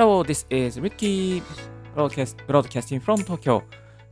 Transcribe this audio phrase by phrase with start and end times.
[0.00, 1.42] Hello, this is Ricky
[1.94, 3.62] Broadcast, Broadcasting from Tokyo.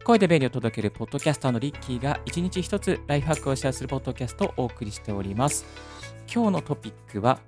[0.04, 5.64] 声で便利を届けるポッドキャスターのリッキーが一日一つライフハックをシェアするポッドキャストをお送りしております。
[6.30, 7.40] 今日のトピックは、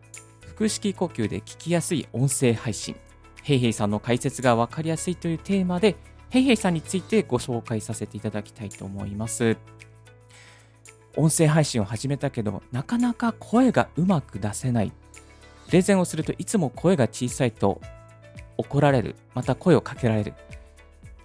[0.57, 2.97] 腹式呼吸で聞きやすい音声配信。
[3.43, 5.97] ヘイヘイさんの解説がわかりやすいというテーマで、
[6.31, 9.59] ヘイヘイさんについてご紹介させていただきたいと思います。
[11.15, 14.93] 音声配信を始めたけど、なかなか声がうまく出せない。
[15.67, 17.83] プレゼンをするといつも声が小さいと
[18.61, 19.17] 怒られる。
[19.35, 20.35] また声をかけられる。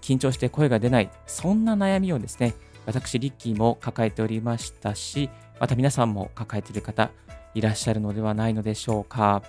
[0.02, 1.09] 緊張して声が出ない。
[1.25, 2.53] そんな悩みをですね、
[2.85, 7.11] 私、リッキーも抱えておりましたし、また皆さんも抱えている方
[7.53, 9.41] いらっしゃるのではないのでしょうか。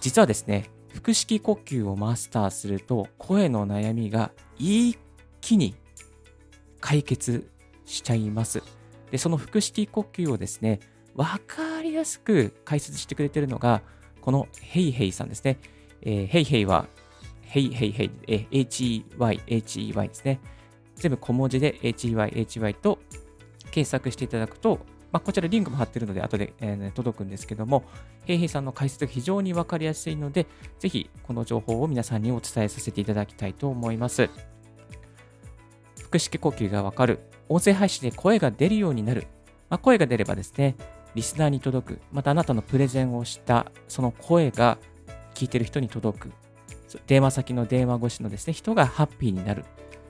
[0.00, 4.98] 実はですね、腹式呼吸をマスターすると声の悩みが一
[5.40, 5.74] 気に
[6.80, 7.50] 解決
[7.84, 8.62] しちゃいます。
[9.10, 10.80] で、その腹式呼吸をですね、
[11.14, 13.82] わかりやすく解説してくれているのが、
[14.20, 15.58] このヘイヘイさんですね。
[16.06, 16.86] えー、ヘイヘイは、
[17.42, 20.40] ヘイヘイヘイ、えー、HEY、HEY ですね。
[20.94, 23.00] 全部小文字で HEY、HEY と
[23.72, 24.78] 検索していただくと、
[25.10, 27.84] まあ、こちらリンクも貼ってるので後で、えー、届くんですけども、
[28.24, 30.46] ヘイヘイさんの解説が非常にわかりやすいので、
[30.78, 34.30] ぜひこの情報を皆さんにお伝えさせていただきたいと思います。
[36.04, 39.26] 腹式呼吸がわかる音声配信で声が出るようになる。
[39.68, 40.76] まあ、声が出ればですね、
[41.16, 42.00] リスナーに届く。
[42.12, 44.78] またあなたのプレゼンをしたその声が
[45.36, 46.32] 聞いてる人に届く。
[47.06, 49.64] 電話先の電話越しのですね、人がハッピーになる。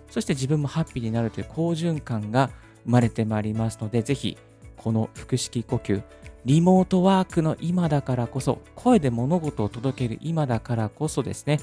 [0.09, 2.51] そして自分もハッピーになるという好循環が
[2.85, 4.39] 生まれてまいりますので、ぜひ
[4.77, 6.03] この腹式呼吸、
[6.45, 11.59] リモートワークの今だからこそ、声で物事を届ける今だからこそですね、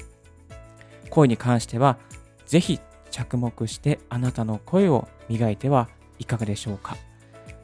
[1.08, 1.98] 声に関しては、
[2.44, 6.98] ぜひ着目してあなたの声を磨いてはいかがでしょうか。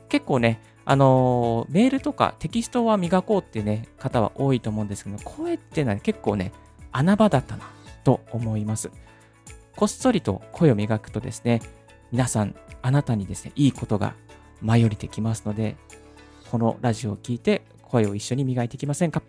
[0.08, 6.50] 結構ね、あの、メールとかテキストは磨こうってね、方は多いと思うんですけど、声ってのは結構ね、
[6.90, 7.70] 穴場だったな
[8.02, 8.90] と思います。
[9.76, 11.60] こっそりと声を磨くとですね、
[12.10, 14.16] 皆さん、あなたにですね、いいことが
[14.60, 15.76] 舞い降りてきますので、
[16.50, 19.22] このラジオを聞いて声を一緒に磨いていきませんか？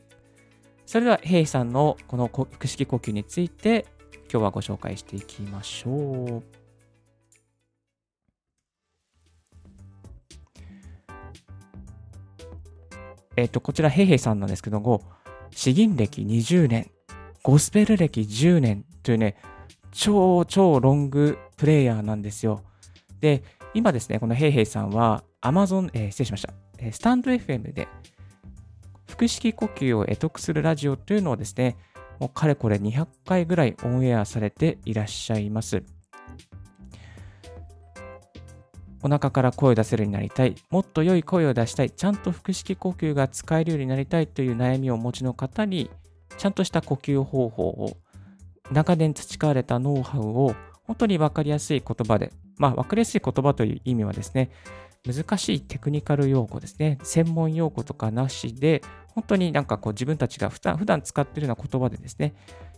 [0.87, 3.85] それでは、ヘイさんのこの腹式呼吸について
[4.31, 6.60] 今日はご紹介していきましょう。
[13.35, 15.01] えっ、と、こちら、ヘイヘイさんなんですけども、
[15.51, 16.91] 詩吟歴20年、
[17.43, 19.35] ゴスペル歴10年というね、
[19.91, 22.63] 超超ロングプレイヤーなんですよ。
[23.19, 23.43] で、
[23.73, 26.53] 今ですね、このヘイヘイさんは Amazon、えー、失礼しました、
[26.91, 27.87] スタンド FM で
[29.07, 31.77] 腹式呼吸を得得するラジオというのをですね、
[32.19, 35.83] もうかれこれ200回ぐらいオンエアされていらっしゃいます。
[39.03, 45.89] お腹から声を出せるようになりたい、もっと良い声を出したい、ちゃんと腹式呼吸が使えるようになりたいという悩みをお持ちの方に、
[46.37, 47.97] ちゃんとした呼吸方法を、
[48.71, 54.51] 長年培われたノウハウを本当に分かりやすい言葉で、まあ分かりやすい言葉という意味はですね、
[55.05, 58.81] 難しいテクニカル用語ですね、専門用語とかなしで、
[59.13, 62.33] 本当になんかこう自分たちが普段普段使っているような言葉でですね、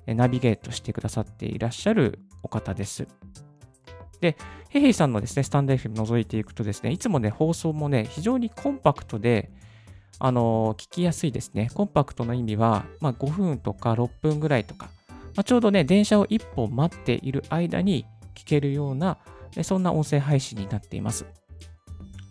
[0.07, 3.07] ナビゲートしてくださっていらっしゃるお方です。
[4.23, 4.37] で、
[4.69, 9.51] ヘイヘイさんのですね、スタンド FM 覗いていくとですね、いつもね、放送もね、非常にコンパクトで、
[10.17, 11.69] あの、聞きやすいですね。
[11.73, 14.85] コンパクトの意味は、まあ、5分とか6分ぐらいとか、
[15.35, 19.17] まあ、ちょうどね、電車を1本待っている間に聞けるような、
[19.63, 21.25] そんな音声配信になっています。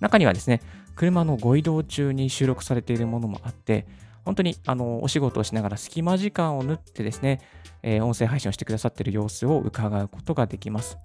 [0.00, 0.62] 中にはですね、
[0.96, 3.86] 車のご移動中に収録されているものもあって、
[4.24, 7.40] 本当にあのお仕事をしながら隙間時間を縫ってですね、
[7.82, 10.96] えー、音声配信をしてくださっている様子を伺うことができます。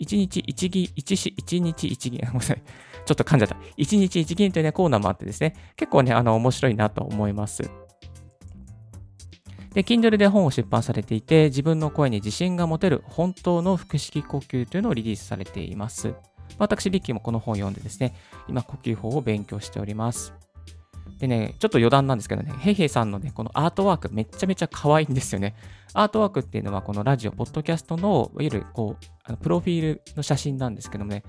[0.00, 2.62] 1日1議、1, 1日1議、ごめんなさい。
[3.04, 3.56] ちょっと噛んじゃった。
[3.76, 7.70] 1日1議という、ね、コーナーもあってですね、結構ね、あの、面白いなと思います。
[9.74, 16.14] で、Kindle で本を出版されていて、自分の声に自信が持てる本当の腹式呼吸というのをリリースされています。
[16.58, 18.14] 私、リッキーもこの本を読んでですね、
[18.48, 20.34] 今、呼吸法を勉強しております。
[21.18, 25.54] でね、ちょっと余談なんですけどね、ヘイヘイさんのね、このアートワークめちゃめちゃ可愛いんですよね。
[25.92, 31.24] アートワークっていうのは、このラジオ、ポッドキャストの、いわゆる、こう、あのプロフィールの写真なんですけどもね、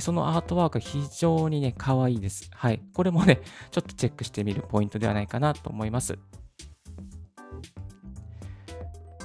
[0.00, 2.50] そのアートワーク非常にね、可愛いです。
[2.52, 2.80] はい。
[2.92, 3.40] これもね、
[3.70, 6.18] ちょっとチェックしてみるポイントではないかなと思います。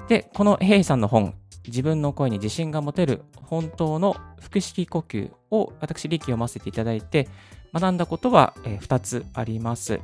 [0.08, 1.34] で、このヘイさんの本、
[1.66, 7.28] 自分の声に自信が持てる本当の腹式呼吸を私、力読ませていただいて、
[7.74, 10.00] 学んだことは2つあります。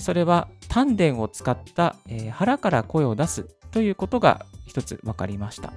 [0.00, 1.96] それは丹田を使った
[2.32, 5.72] 腹から声を出すということが1つ分かりました。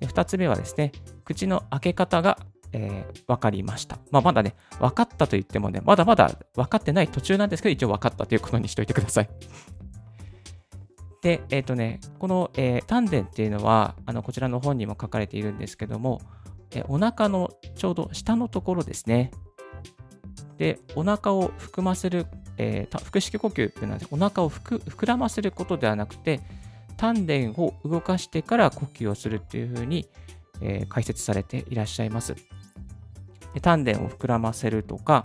[0.00, 0.92] 2つ目はですね、
[1.24, 2.38] 口の開け方が、
[2.72, 3.98] えー、分かりました。
[4.10, 9.28] まあ、まだね、分かったと言ってもね、まだまだ分かってない途中なんですけど、一応分かったということにしておいてください。
[11.22, 16.20] で、えっ、ー、とね、この、えー、丹田っていうのは、あのこちらの本にも書かれているんですけども、
[16.74, 19.30] え、お腹のちょうど下のところですね。
[20.58, 22.26] で、お腹を含ませる、
[22.58, 26.40] えー、腹式呼吸っていうのは、お腹を膨らませることではなくて、
[26.96, 30.08] 丹田を動かしてから呼吸をするっていうふうに、
[30.60, 32.34] えー、解説されていらっしゃいます。
[33.62, 35.24] 丹田を膨らませるとか、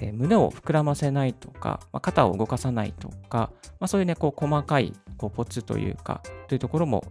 [0.00, 7.04] え、胸を膨らませないとか、まあ、肩を動かさないとか、まあ、そういうね、こう細かいこうポツというか、というところも、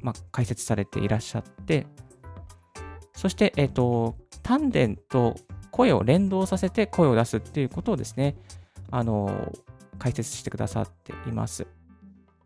[0.00, 1.86] まあ、解説されていらっしゃって、
[3.14, 5.36] そして、えっ、ー、と、丹田と
[5.70, 8.36] 声を連動させて声を出すっていうことをですね、
[8.90, 9.52] あの、
[9.98, 11.66] 解説してくださっています。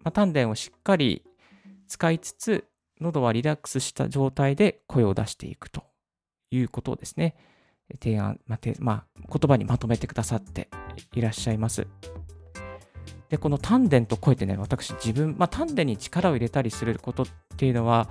[0.04, 1.24] まあ、丹田をしっかり
[1.88, 2.64] 使いつつ、
[3.00, 5.84] 喉はリラックスした状態で声を出していくと
[6.50, 7.36] いうことをですね、
[8.00, 10.68] 提案、まあまあ、言葉にまとめてくださって
[11.14, 11.86] いらっしゃいます。
[13.28, 17.26] で、この丹田と声ってね、私自分、まあ、丹田に力を入れたりすることっ
[17.56, 18.08] ていうのは、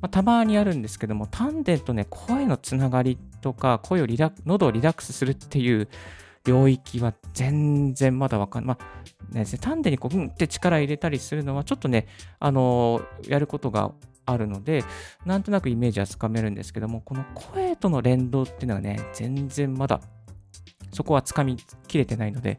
[0.00, 5.88] まあ、たまにあるんですけども、丹田とね、声のつながりとか、声をリラ喉をリラックスするっていう
[6.44, 8.76] 領域は全然まだわかんない。
[8.76, 8.86] ま
[9.32, 12.06] あ、ね、丹田にこう、うんって力入れたりするのは、ちょっとね、
[12.38, 13.92] あのー、やることが
[14.26, 14.84] あるので、
[15.24, 20.00] なんとなくイメージはつかめるんですけども、この声との連動っていうのはね、全然まだ
[20.92, 21.56] そこはつかみ
[21.88, 22.58] きれてないので、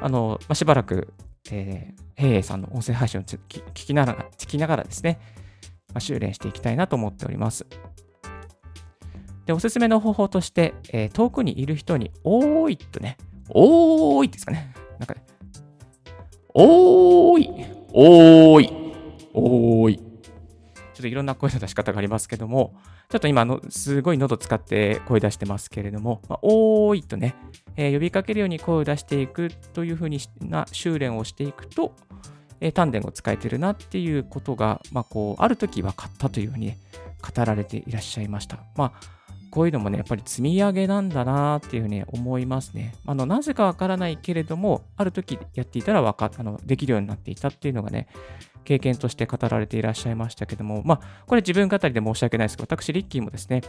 [0.00, 1.12] あの、まあ、しばらく、
[1.50, 3.38] えー、平イさんの音声配信を聞
[3.72, 5.18] きながら聞きながらですね、
[5.94, 7.66] ま、修練していきたいなと思っております。
[9.46, 13.16] で、おすすめの方法として、えー、遠くにいる人に、おーいとね、
[13.48, 14.72] おーいですかね。
[14.98, 15.24] なんかね、
[16.54, 17.50] おーい、
[17.92, 18.72] おーい、
[19.34, 19.96] おーい。
[19.96, 22.74] ちょっといろんな声の出し方がありますけども、
[23.08, 27.34] ちょっと今の、すごい喉使って声出してますけれども、まあ、おーいとね、
[27.76, 31.94] えー、呼びかけるように声を出していくというふうにな修練をしていくと、
[32.60, 36.78] えー、丹田を使えてるなっていうことが、まあ、こう、ある時分かったというふうに、ね、
[37.20, 38.58] 語られていらっしゃいました。
[38.76, 39.20] まあ
[39.50, 42.94] こういうのもね、やっぱり積み上げなんだなっていうふうに思いますね。
[43.04, 48.06] あの、なぜかわからないけれども、ある時やっていたらわかあのできるようになっていたっていうのがね、
[48.64, 53.62] 経験として語られていらっしゃいましたけども、まあ、これ自分語りで申し訳ないですけど、私、リッキーもですね、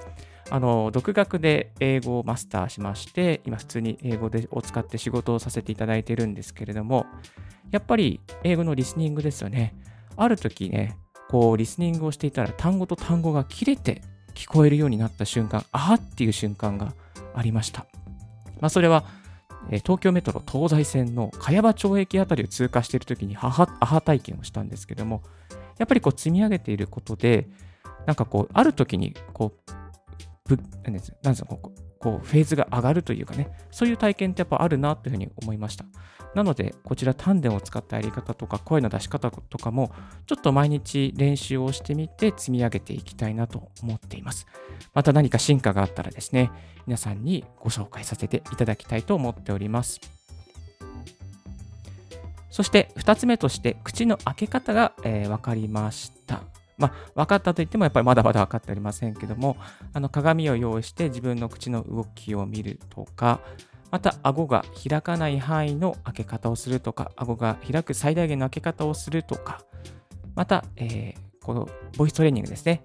[0.50, 7.06] あの、独学で英語をマスターしまして、今普通に英語でを使って仕事をさせていただいているんですけれども、
[7.72, 9.76] やっぱり英語のリスニングですよね。
[10.18, 10.98] ある時ね、
[11.30, 14.02] こう、リスニングをしていたら単語と単語が切れて
[14.34, 16.94] 聞こえるようになった瞬間、あーっていう瞬間が
[17.34, 17.86] ありました。
[18.60, 19.06] まあ、それは、
[19.70, 25.24] 東京メトロ東西線の茅場町駅辺りを通過している時に母アハ体験をしたんですけども、
[25.78, 27.48] やっぱりこう積み上げていることで、
[28.06, 29.72] なんかこう、ある時にこう、
[30.56, 31.12] ぶなんです
[31.44, 35.86] かこう、こうフェーズが上がるというかね、そういう体験ってやっぱあるなというふうに思いました。
[36.34, 39.92] なので、こちら丹田を使ったやり方とか、声の出し方とかも、
[40.28, 44.48] ちょっと毎日練習をしてみて積み上げていきたいなと思っています。
[44.94, 46.50] また何か進化があったらですね、
[46.88, 50.00] 皆さんにご紹介させていただきたいと思っております。
[52.50, 56.44] そして2つ目として、口の開け方が、えー、分かりました。
[56.82, 59.56] まあ、分かったといってもやっぱりまだまだ分かっておりませんけども、
[59.94, 63.40] あの鏡を用意して自分の口の動きを見るとか、
[63.92, 69.62] また、顎が開かない範囲の開け方をするとか、顎が開く最大限の開け方をするとか、
[70.34, 72.84] また、えー、このボイストレーニングですね。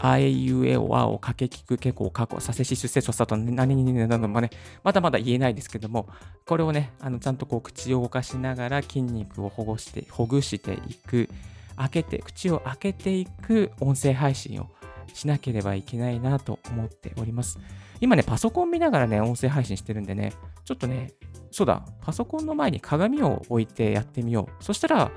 [0.00, 4.50] あえいうえおあをかけきくけこ過去させし出世そさと何にねなどもね、
[4.84, 6.06] まだまだ言えないですけども、
[6.44, 11.30] これをね、あのちゃんとこう口を動かしながら筋肉をほぐして、ほぐしていく、
[11.76, 14.68] 開けて、口を開けていく音声配信を
[15.12, 17.58] しなければいけないなと思っております。
[18.00, 20.32] 今ね、パソコン見ながらね、音声配信してるんでね、
[20.64, 21.12] ちょっとね、
[21.50, 24.64] そうだ、パソコンの前に鏡を置いてやってみよう。
[24.64, 25.10] そしたら、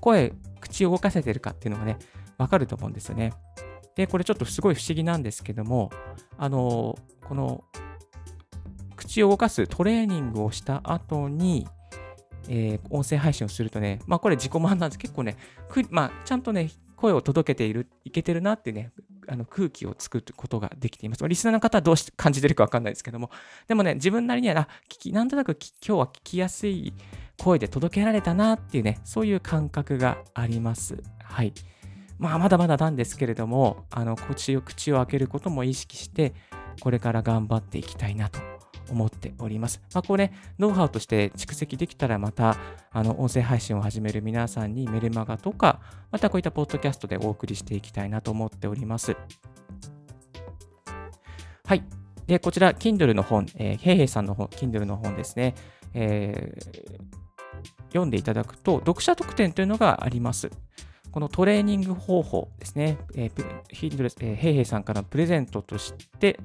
[0.00, 1.98] 声、口を動かせてるかっていうのがね、
[2.38, 3.32] わかると思うんですよね。
[3.94, 5.90] で、これちょっとすごい不思議なんですけども、
[6.36, 7.64] あの、この、
[8.94, 11.66] 口を動かすトレーニングをした後に、
[12.48, 14.98] えー、音声配信をするとね、まあこれ自己満なんです。
[14.98, 15.36] 結構ね、
[15.90, 18.92] まあちゃんとね、声を届けている、いけてるなってね、
[19.28, 21.26] あの空気を作ることができています。
[21.26, 23.30] リスナーの方はどうし感じてるかわかんないですけども、
[23.68, 26.94] でもね、自分なりには、あ聞きなんとなく今日は聞きやすい
[27.38, 31.02] 声で届けられたなっていうね、そういう感覚があります。
[31.22, 31.52] はい。
[32.18, 36.34] まあ、まだまだなんですけれども、あの口を口を開けることも意識して、
[36.80, 38.40] これから頑張っていきたいなと
[38.90, 39.80] 思っております。
[39.94, 42.56] まあ、これ、ノウハウとして蓄積できたら、また、
[42.90, 49.16] あの、音声配信を始める皆さんにメルマガとか、またこういったポッドキャストでお送りしていきたいなと思っております。
[51.64, 51.84] はい。
[52.26, 55.54] で、こちら、Kindle の本、えー、ヘイヘイさんの本、Kindle の本ですね。
[55.94, 57.16] えー
[57.96, 60.50] 読んでいただくと、読者特典というのがあります。
[61.10, 66.38] このトレーニング方法ですね、えー、ヒンドレス、えー、ヘイヘイさんからのプレゼントとして、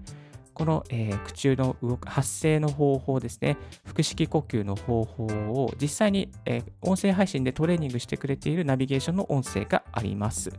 [0.54, 10.52] この、えー、口の動く発声の方法ですね、腹式呼吸の方法を実際に、えー、音声配信でトレーニングしてくれているナビゲーションの音声があります。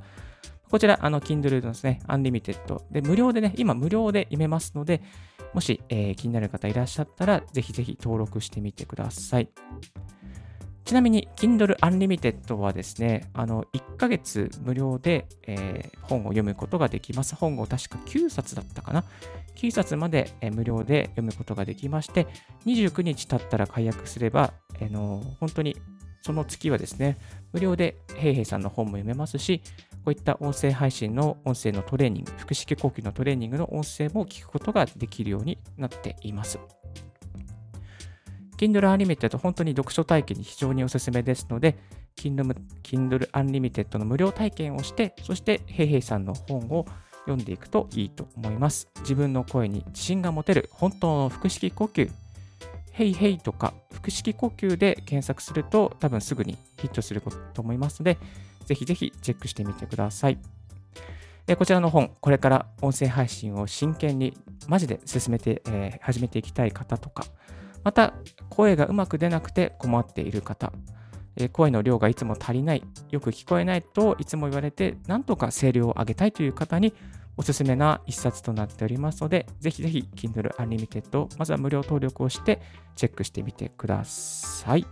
[0.70, 5.02] こちら、あの、Kindle のですね、 Unlimited で、無料でね、今無料で読めますので、
[5.52, 9.50] もし、えー、気になる方いらっしゃったら、ぜひぜひ登録してみてください。
[10.84, 17.34] ちなみに Kindle Unlimited はですね、あの1ヶ月無料で、えー、本を読むことができます。
[17.36, 19.04] 本を確か9冊だったかな。
[19.56, 22.26] 9冊まで、えー、無料で読むことができまして、
[22.66, 25.76] 29日経ったら解約すれば、えー、の本当に
[26.22, 27.18] その月はですね、
[27.52, 29.60] 無料でヘイヘイさんの本も読めますし、
[30.04, 36.58] こういった音声配信の音声のトレーニング、腹式呼吸のトレーニングの音声も聞くことができるようになっています。
[38.62, 41.76] Kindle Unlimited 本当に読書体験に非常におすすめですので、
[42.16, 46.87] Kindle, Kindle Unlimited の無料体験をして、そしてヘイヘイさんの本を
[47.25, 48.88] 読んでいくといいと思います。
[49.00, 52.09] 自分の声に自信が持てる本当の腹式呼吸。
[52.92, 57.21] ヘイヘイとか腹式呼吸で検索すると多分すぐにヒットする
[57.54, 58.16] と思いますので、
[58.66, 60.38] ぜひぜひチェックしてみてください。
[61.59, 64.38] こちらの本、これから音声配信を真剣に
[64.69, 67.25] マジで進めて、えー、始めていきたい方とか、
[67.84, 68.14] また
[68.50, 70.72] 声がうまく出なくて困っている方、
[71.36, 76.94] え声の量がいつも足りない、よく聞こえないといつも言われて、なんとか声量を上げたいという方に
[77.36, 82.60] おすすめな一冊となっておりますので、ぜひぜひ Kindle Unlimited まずは無料登録をして
[82.94, 84.86] チェックしてみてください。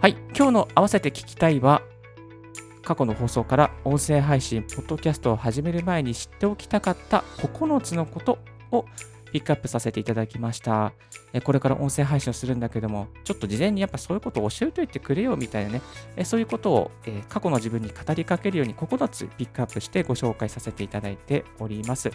[0.00, 1.80] はい、今日の合わせて聞きたいは、
[2.84, 8.38] 過去の放送から音声配信、ポッドキャストを始める前に知っておきたかった9つのこと
[8.70, 8.84] を
[9.32, 10.92] ピックアップさせていただきました。
[11.42, 16.90] これから音声配信をするんだけども、ちょっと事前にやっぱそういうことを教えておいてくれよみたいなね、そういうことを
[17.28, 22.12] 過去の自分に語りかけるように9つピックアップしてご紹介させていただいております。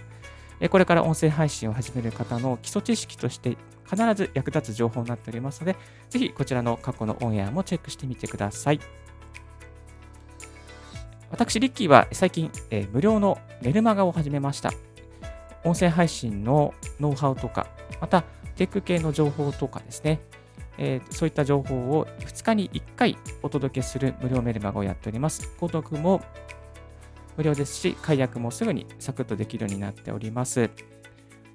[0.69, 3.57] これから音声配信を始める方の基礎知識として
[3.89, 5.75] 必ず役立つ情報になっておりますので、
[6.09, 8.79] ぜひこちらの過去のオンエアもチェックしてみてください。
[11.31, 14.71] 私、リッキーは最近、えー、無料のメルマガを始めました。
[15.63, 17.67] 音声配信のノウハウとか、
[18.01, 18.23] また
[18.55, 20.21] テック系の情報とかですね、
[20.77, 25.55] えー、そういった情報を2日に1回お届けする無料メルマガをやっております。
[25.59, 26.21] 購読も
[27.37, 30.71] 無料ですし、解約もすぐにサクッとできるようになっております。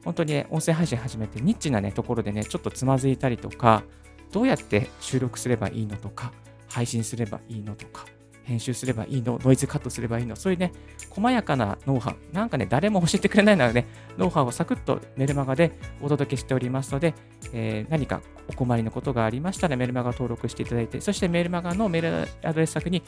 [0.05, 3.83] 本当にね、音声配信始めてニッチなね、ところでね、ちょっとつまずいたりとか、
[4.31, 6.33] どうやって収録すればいいのとか、
[6.69, 8.05] 配信すればいいのとか、
[8.45, 10.73] 編集すればいいの、ノイズカットすればいいの、そういうね、
[11.11, 13.87] 細やかなノウハウ、なんかね、誰も教えてくれないのでね、
[14.19, 17.15] ノウハウをサクッとメルマガでお届けしておりますので、
[17.53, 23.03] えー、何かお困りのことがありましたらメルマガ登録していただいて、そしてメルマガのメールアドレス先に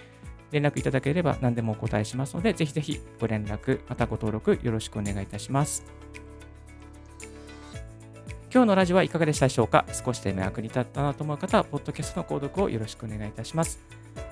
[0.52, 5.84] 連絡いただければ何でもお答えしますので、ぜひぜひご連絡、またご登録よろしくお願いいたします。
[8.54, 9.84] 今日のラジオはいかがでしたでしょうか？
[9.92, 13.84] 少しでも役に立ったなと思う方は、ポッドキャストの購読をよろしくお願いいたします。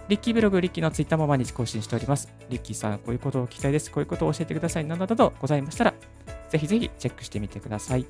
[0.06, 2.28] リッキーブログ、リッキーのツイッターも毎日更新しております。
[2.50, 3.90] リッキーさん、こういうことを聞きたいです。
[3.90, 4.84] こういうことを教えてください。
[4.84, 5.94] などなどございましたら、
[6.50, 8.06] ぜひぜひチェックしてみてください。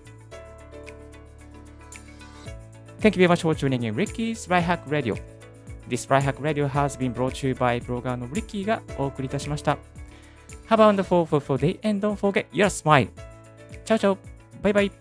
[3.01, 5.15] Thank you very much for tuning in Ricky's Right Hack Radio.
[5.89, 9.79] This Right Hack Radio has been brought to you by ブロガーの Ricky がお送りいたしました。
[10.69, 13.09] Have a wonderful, full day and don't forget your smile.
[13.85, 14.19] チャオチャオ
[14.63, 14.93] バイバイ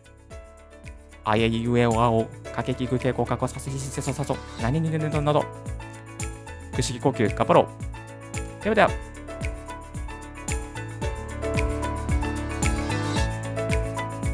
[1.24, 5.46] あやいうえおあお、かけきぐけこかこさせしせささそ、何ににぬぬなど。
[6.74, 7.68] 腹式呼吸頑張ろ
[8.62, 8.64] う。
[8.64, 8.90] ではでは。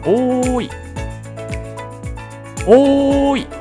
[0.05, 0.69] おーい。
[2.65, 3.58] おーい。